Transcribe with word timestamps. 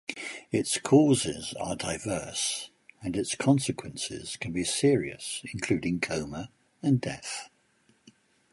Its 0.51 0.79
causes 0.79 1.53
are 1.59 1.75
diverse, 1.75 2.71
and 3.03 3.15
its 3.15 3.35
consequences 3.35 4.35
can 4.35 4.51
be 4.51 4.63
serious, 4.63 5.43
including 5.53 5.99
coma 5.99 6.49
and 6.81 6.99
death. 6.99 7.51